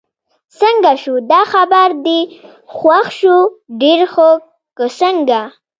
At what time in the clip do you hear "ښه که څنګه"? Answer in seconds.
4.13-5.41